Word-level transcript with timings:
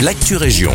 l'actu 0.00 0.36
région. 0.36 0.72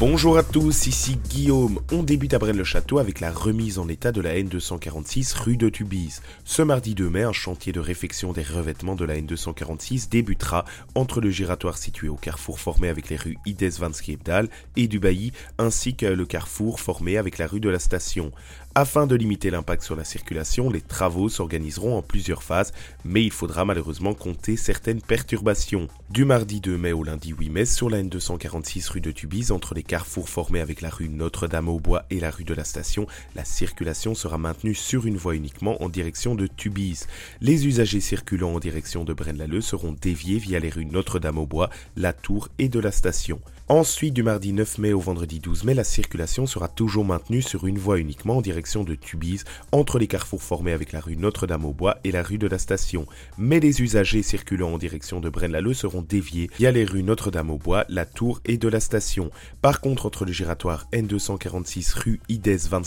Bonjour 0.00 0.38
à 0.38 0.42
tous, 0.42 0.86
ici 0.86 1.18
Guillaume. 1.28 1.78
On 1.92 2.02
débute 2.02 2.32
à 2.32 2.38
Braine-le-Château 2.38 3.00
avec 3.00 3.20
la 3.20 3.30
remise 3.30 3.78
en 3.78 3.86
état 3.86 4.12
de 4.12 4.22
la 4.22 4.34
N246 4.34 5.36
rue 5.42 5.58
de 5.58 5.68
Tubize. 5.68 6.22
Ce 6.42 6.62
mardi 6.62 6.94
2 6.94 7.10
mai, 7.10 7.22
un 7.22 7.34
chantier 7.34 7.70
de 7.74 7.80
réfection 7.80 8.32
des 8.32 8.42
revêtements 8.42 8.94
de 8.94 9.04
la 9.04 9.18
N246 9.20 10.08
débutera 10.08 10.64
entre 10.94 11.20
le 11.20 11.28
giratoire 11.28 11.76
situé 11.76 12.08
au 12.08 12.14
carrefour 12.14 12.58
formé 12.58 12.88
avec 12.88 13.10
les 13.10 13.16
rues 13.16 13.36
Ides 13.44 13.74
van 13.78 13.92
Skeepdal 13.92 14.48
et 14.74 14.88
du 14.88 15.00
Bailly, 15.00 15.32
ainsi 15.58 15.94
que 15.94 16.06
le 16.06 16.24
carrefour 16.24 16.80
formé 16.80 17.18
avec 17.18 17.36
la 17.36 17.46
rue 17.46 17.60
de 17.60 17.68
la 17.68 17.78
Station. 17.78 18.32
Afin 18.76 19.08
de 19.08 19.16
limiter 19.16 19.50
l'impact 19.50 19.82
sur 19.82 19.96
la 19.96 20.04
circulation, 20.04 20.70
les 20.70 20.80
travaux 20.80 21.28
s'organiseront 21.28 21.98
en 21.98 22.02
plusieurs 22.02 22.44
phases, 22.44 22.72
mais 23.04 23.24
il 23.24 23.32
faudra 23.32 23.64
malheureusement 23.64 24.14
compter 24.14 24.56
certaines 24.56 25.02
perturbations. 25.02 25.88
Du 26.08 26.24
mardi 26.24 26.60
2 26.60 26.78
mai 26.78 26.92
au 26.92 27.02
lundi 27.02 27.34
8 27.36 27.50
mai, 27.50 27.64
sur 27.64 27.90
la 27.90 28.00
N246 28.00 28.92
rue 28.92 29.00
de 29.00 29.10
Tubize, 29.10 29.50
entre 29.50 29.74
les 29.74 29.82
carrefour 29.90 30.28
formé 30.28 30.60
avec 30.60 30.82
la 30.82 30.88
rue 30.88 31.08
Notre-Dame-au-Bois 31.08 32.04
et 32.10 32.20
la 32.20 32.30
rue 32.30 32.44
de 32.44 32.54
la 32.54 32.62
Station, 32.62 33.08
la 33.34 33.44
circulation 33.44 34.14
sera 34.14 34.38
maintenue 34.38 34.76
sur 34.76 35.04
une 35.04 35.16
voie 35.16 35.34
uniquement 35.34 35.82
en 35.82 35.88
direction 35.88 36.36
de 36.36 36.46
Tubize. 36.46 37.08
Les 37.40 37.66
usagers 37.66 37.98
circulant 37.98 38.54
en 38.54 38.60
direction 38.60 39.02
de 39.02 39.12
Braine-l'Alleud 39.12 39.62
seront 39.62 39.96
déviés 40.00 40.38
via 40.38 40.60
les 40.60 40.70
rues 40.70 40.86
Notre-Dame-au-Bois, 40.86 41.70
la 41.96 42.12
Tour 42.12 42.50
et 42.60 42.68
de 42.68 42.78
la 42.78 42.92
Station. 42.92 43.40
Ensuite, 43.70 44.14
du 44.14 44.24
mardi 44.24 44.52
9 44.52 44.78
mai 44.78 44.92
au 44.92 44.98
vendredi 44.98 45.38
12 45.38 45.62
mai, 45.62 45.74
la 45.74 45.84
circulation 45.84 46.44
sera 46.44 46.66
toujours 46.66 47.04
maintenue 47.04 47.40
sur 47.40 47.68
une 47.68 47.78
voie 47.78 48.00
uniquement 48.00 48.38
en 48.38 48.40
direction 48.40 48.82
de 48.82 48.96
Tubize, 48.96 49.44
entre 49.70 50.00
les 50.00 50.08
carrefours 50.08 50.42
formés 50.42 50.72
avec 50.72 50.90
la 50.90 50.98
rue 50.98 51.16
Notre-Dame-au-Bois 51.16 51.98
et 52.02 52.10
la 52.10 52.24
rue 52.24 52.38
de 52.38 52.48
la 52.48 52.58
Station. 52.58 53.06
Mais 53.38 53.60
les 53.60 53.80
usagers 53.80 54.24
circulant 54.24 54.72
en 54.72 54.78
direction 54.78 55.20
de 55.20 55.28
Braine-l'Alleud 55.28 55.74
seront 55.74 56.02
déviés 56.02 56.50
via 56.58 56.72
les 56.72 56.84
rues 56.84 57.04
Notre-Dame-au-Bois, 57.04 57.84
la 57.88 58.06
Tour 58.06 58.40
et 58.44 58.56
de 58.56 58.66
la 58.66 58.80
Station. 58.80 59.30
Par 59.62 59.79
contre, 59.80 60.06
entre 60.06 60.24
le 60.24 60.32
giratoire 60.32 60.86
N246 60.92 61.98
rue 61.98 62.20
Ides 62.28 62.68
van 62.68 62.82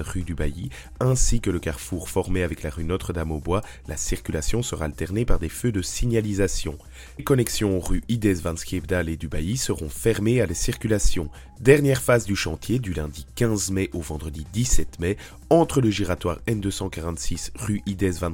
rue 0.00 0.22
du 0.22 0.34
Bailly, 0.34 0.70
ainsi 0.98 1.40
que 1.40 1.50
le 1.50 1.58
carrefour 1.58 2.08
formé 2.08 2.42
avec 2.42 2.62
la 2.62 2.70
rue 2.70 2.84
Notre-Dame-au-Bois, 2.84 3.62
la 3.88 3.96
circulation 3.96 4.62
sera 4.62 4.86
alternée 4.86 5.24
par 5.24 5.38
des 5.38 5.48
feux 5.48 5.72
de 5.72 5.82
signalisation. 5.82 6.78
Les 7.18 7.24
connexions 7.24 7.78
rue 7.80 8.02
Ides 8.08 8.40
van 8.40 8.54
et 9.06 9.16
du 9.16 9.28
Bailly 9.28 9.56
seront 9.56 9.88
fermées 9.88 10.40
à 10.40 10.46
la 10.46 10.54
circulation. 10.54 11.30
Dernière 11.60 12.00
phase 12.00 12.24
du 12.24 12.36
chantier 12.36 12.78
du 12.78 12.92
lundi 12.92 13.26
15 13.34 13.70
mai 13.70 13.90
au 13.92 14.00
vendredi 14.00 14.46
17 14.52 14.98
mai 14.98 15.16
entre 15.50 15.80
le 15.80 15.90
giratoire 15.90 16.38
N246 16.46 17.50
rue 17.54 17.82
Ides 17.86 18.14
van 18.14 18.32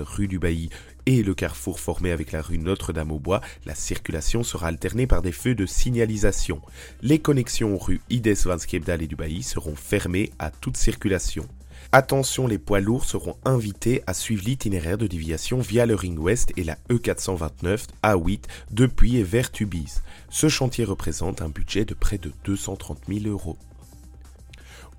rue 0.00 0.28
du 0.28 0.38
Bailly 0.38 0.70
et 1.08 1.22
le 1.22 1.34
carrefour 1.34 1.80
formé 1.80 2.12
avec 2.12 2.32
la 2.32 2.42
rue 2.42 2.58
Notre-Dame-au-Bois, 2.58 3.40
la 3.64 3.74
circulation 3.74 4.42
sera 4.42 4.66
alternée 4.66 5.06
par 5.06 5.22
des 5.22 5.32
feux 5.32 5.54
de 5.54 5.64
signalisation. 5.64 6.60
Les 7.00 7.18
connexions 7.18 7.78
rue 7.78 8.02
Ides 8.10 8.36
van 8.44 8.56
et 8.58 9.06
du 9.06 9.16
Bailly 9.16 9.42
seront 9.42 9.74
fermées 9.74 10.30
à 10.38 10.50
toute 10.50 10.76
circulation. 10.76 11.48
Attention, 11.92 12.46
les 12.46 12.58
poids 12.58 12.80
lourds 12.80 13.06
seront 13.06 13.38
invités 13.46 14.02
à 14.06 14.12
suivre 14.12 14.44
l'itinéraire 14.44 14.98
de 14.98 15.06
déviation 15.06 15.60
via 15.60 15.86
le 15.86 15.94
Ring 15.94 16.18
West 16.18 16.52
et 16.58 16.64
la 16.64 16.76
E429 16.90 17.86
A8 18.02 18.42
depuis 18.70 19.16
et 19.16 19.22
vers 19.22 19.50
Tubize. 19.50 20.02
Ce 20.28 20.50
chantier 20.50 20.84
représente 20.84 21.40
un 21.40 21.48
budget 21.48 21.86
de 21.86 21.94
près 21.94 22.18
de 22.18 22.32
230 22.44 22.98
000 23.08 23.26
euros. 23.28 23.56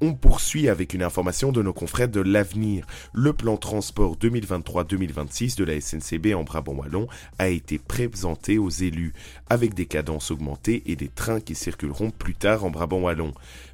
On 0.02 0.14
poursuit 0.14 0.70
avec 0.70 0.94
une 0.94 1.04
information 1.04 1.52
de 1.52 1.62
nos 1.62 1.74
confrères 1.74 2.08
de 2.08 2.22
l'avenir. 2.22 2.86
Le 3.12 3.34
plan 3.34 3.58
transport 3.58 4.16
2023-2026 4.16 5.58
de 5.58 5.66
la 5.66 5.82
SNCB 5.82 6.34
en 6.36 6.46
Brabant-Wallon 6.46 7.10
a 7.38 7.50
été 7.50 7.78
présenté 7.80 8.58
aux 8.58 8.70
élus, 8.70 9.14
avec 9.50 9.74
des 9.74 9.88
cadences 9.88 10.32
augmentées 10.32 10.84
et 10.86 10.96
des 10.96 11.10
trains 11.10 11.42
qui 11.42 11.54
circuleront 11.54 12.12
plus 12.12 12.34
tard 12.34 12.64
en 12.64 12.70
Brabant-Wallon. 12.70 13.34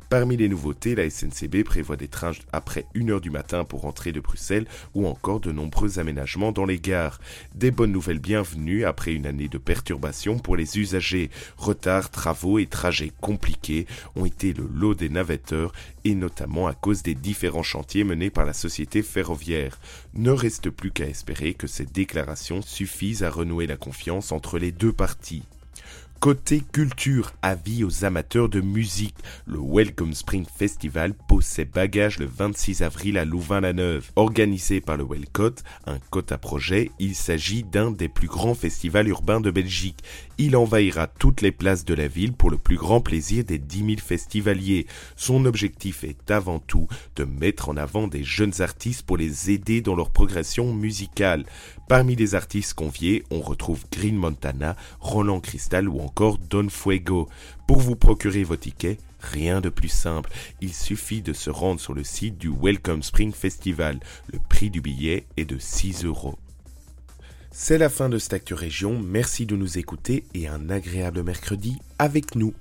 Parmi 0.09 0.37
les 0.37 0.49
nouveautés, 0.49 0.93
la 0.93 1.09
SNCB 1.09 1.63
prévoit 1.63 1.95
des 1.95 2.07
trains 2.07 2.33
après 2.53 2.85
1h 2.93 3.21
du 3.21 3.31
matin 3.31 3.63
pour 3.63 3.81
rentrer 3.81 4.11
de 4.11 4.19
Bruxelles 4.19 4.67
ou 4.93 5.07
encore 5.07 5.39
de 5.39 5.51
nombreux 5.51 5.97
aménagements 5.97 6.51
dans 6.51 6.65
les 6.65 6.79
gares. 6.79 7.19
Des 7.55 7.71
bonnes 7.71 7.91
nouvelles 7.91 8.19
bienvenues 8.19 8.85
après 8.85 9.13
une 9.13 9.25
année 9.25 9.47
de 9.47 9.57
perturbations 9.57 10.37
pour 10.37 10.57
les 10.57 10.77
usagers. 10.77 11.31
Retards, 11.57 12.11
travaux 12.11 12.59
et 12.59 12.67
trajets 12.67 13.13
compliqués 13.19 13.87
ont 14.15 14.25
été 14.25 14.53
le 14.53 14.69
lot 14.71 14.93
des 14.93 15.09
navetteurs 15.09 15.73
et 16.03 16.13
notamment 16.13 16.67
à 16.67 16.73
cause 16.73 17.01
des 17.01 17.15
différents 17.15 17.63
chantiers 17.63 18.03
menés 18.03 18.29
par 18.29 18.45
la 18.45 18.53
société 18.53 19.01
ferroviaire. 19.01 19.79
Ne 20.13 20.29
reste 20.29 20.69
plus 20.69 20.91
qu'à 20.91 21.07
espérer 21.07 21.55
que 21.55 21.67
ces 21.67 21.85
déclarations 21.85 22.61
suffisent 22.61 23.23
à 23.23 23.31
renouer 23.31 23.65
la 23.65 23.75
confiance 23.75 24.31
entre 24.31 24.59
les 24.59 24.71
deux 24.71 24.93
parties. 24.93 25.43
Côté 26.19 26.63
culture, 26.71 27.33
avis 27.43 27.83
aux 27.83 28.03
amateurs 28.03 28.49
de 28.49 28.59
musique, 28.59 29.15
le 29.45 29.59
Welcome 29.61 30.15
Spring 30.15 30.45
Festival 30.45 31.13
pose 31.13 31.45
ses 31.45 31.65
bagages 31.65 32.17
le 32.17 32.25
26 32.25 32.81
avril 32.81 33.19
à 33.19 33.25
Louvain-la-Neuve. 33.25 34.09
Organisé 34.15 34.81
par 34.81 34.97
le 34.97 35.03
Wellcott, 35.03 35.63
un 35.85 35.99
quota 36.09 36.39
projet, 36.39 36.89
il 36.97 37.13
s'agit 37.13 37.61
d'un 37.63 37.91
des 37.91 38.09
plus 38.09 38.27
grands 38.27 38.55
festivals 38.55 39.07
urbains 39.07 39.39
de 39.39 39.51
Belgique. 39.51 40.03
Il 40.39 40.55
envahira 40.55 41.05
toutes 41.05 41.41
les 41.41 41.51
places 41.51 41.85
de 41.85 41.93
la 41.93 42.07
ville 42.07 42.33
pour 42.33 42.49
le 42.49 42.57
plus 42.57 42.77
grand 42.77 43.01
plaisir 43.01 43.43
des 43.43 43.59
10 43.59 43.77
000 43.77 43.91
festivaliers. 44.03 44.87
Son 45.15 45.45
objectif 45.45 46.03
est 46.03 46.31
avant 46.31 46.59
tout 46.59 46.87
de 47.17 47.23
mettre 47.23 47.69
en 47.69 47.77
avant 47.77 48.07
des 48.07 48.23
jeunes 48.23 48.61
artistes 48.61 49.03
pour 49.03 49.17
les 49.17 49.51
aider 49.51 49.81
dans 49.81 49.95
leur 49.95 50.09
progression 50.09 50.73
musicale. 50.73 51.45
Parmi 51.87 52.15
les 52.15 52.33
artistes 52.33 52.73
conviés, 52.73 53.23
on 53.29 53.41
retrouve 53.41 53.85
Green 53.91 54.15
Montana, 54.15 54.75
Roland 54.99 55.39
Cristal 55.39 55.87
ou 55.87 55.99
encore 56.05 56.37
Don 56.37 56.69
Fuego. 56.69 57.27
Pour 57.67 57.79
vous 57.79 57.95
procurer 57.95 58.43
vos 58.43 58.55
tickets, 58.55 58.99
rien 59.19 59.59
de 59.59 59.69
plus 59.69 59.89
simple. 59.89 60.31
Il 60.61 60.73
suffit 60.73 61.21
de 61.21 61.33
se 61.33 61.49
rendre 61.49 61.81
sur 61.81 61.93
le 61.93 62.03
site 62.03 62.37
du 62.37 62.49
Welcome 62.49 63.03
Spring 63.03 63.33
Festival. 63.33 63.99
Le 64.31 64.39
prix 64.39 64.69
du 64.69 64.81
billet 64.81 65.25
est 65.35 65.45
de 65.45 65.57
6 65.57 66.05
euros. 66.05 66.37
C'est 67.51 67.77
la 67.77 67.89
fin 67.89 68.09
de 68.09 68.17
cette 68.17 68.33
Actu 68.33 68.53
Région. 68.53 68.99
Merci 69.01 69.45
de 69.45 69.55
nous 69.55 69.77
écouter 69.77 70.25
et 70.33 70.47
un 70.47 70.69
agréable 70.69 71.23
mercredi 71.23 71.77
avec 71.97 72.35
nous. 72.35 72.53